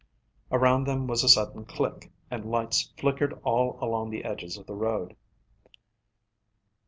[0.51, 4.73] Around them was a sudden click, and lights flickered all along the edges of the
[4.73, 5.15] road.